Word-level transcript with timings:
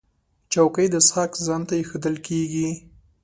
چوکۍ 0.53 0.87
د 0.91 0.95
څښاک 1.07 1.31
ځای 1.45 1.61
ته 1.67 1.73
ایښودل 1.77 2.15
کېږي. 2.27 2.69